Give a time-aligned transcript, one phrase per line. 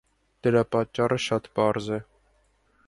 [0.47, 2.05] Դրա պատճառը շատ պարզ է։